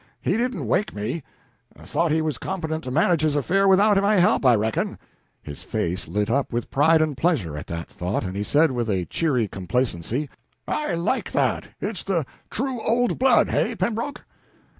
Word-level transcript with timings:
He 0.19 0.35
didn't 0.35 0.65
wake 0.65 0.95
me. 0.95 1.21
Thought 1.79 2.09
he 2.11 2.23
was 2.23 2.39
competent 2.39 2.83
to 2.85 2.89
manage 2.89 3.21
his 3.21 3.35
affair 3.35 3.67
without 3.67 3.97
my 4.01 4.15
help, 4.15 4.43
I 4.47 4.55
reckon." 4.55 4.97
His 5.43 5.61
face 5.61 6.07
lit 6.07 6.27
up 6.27 6.51
with 6.51 6.71
pride 6.71 7.03
and 7.03 7.15
pleasure 7.15 7.55
at 7.55 7.67
that 7.67 7.87
thought, 7.87 8.23
and 8.23 8.35
he 8.35 8.41
said 8.41 8.71
with 8.71 8.89
a 8.89 9.05
cheery 9.05 9.47
complacency, 9.47 10.27
"I 10.67 10.95
like 10.95 11.33
that 11.33 11.67
it's 11.79 12.03
the 12.03 12.25
true 12.49 12.81
old 12.81 13.19
blood 13.19 13.51
hey, 13.51 13.75
Pembroke?" 13.75 14.23